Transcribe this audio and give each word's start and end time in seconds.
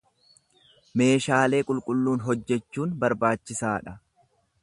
Meeshaalee 1.01 1.59
qulqulluun 1.67 2.25
hojjechuun 2.29 2.97
barbaachisaa 3.05 3.77
dha. 3.89 3.97